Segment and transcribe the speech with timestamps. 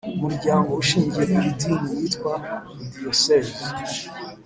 [0.17, 2.33] Umuryango Ushingiye ku Idini witwa
[2.93, 3.61] Diyosezi